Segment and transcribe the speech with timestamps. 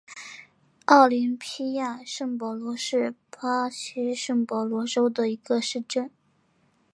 [0.85, 6.09] 奥林匹亚圣保罗是巴西圣保罗州的一个市镇。